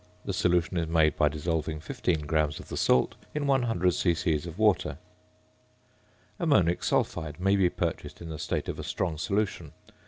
[0.25, 4.33] The solution is made by dissolving 15 grams of the salt in 100 c.c.
[4.47, 4.97] of water.
[6.39, 9.73] ~Ammonic Sulphide~ may be purchased in the state of a strong solution.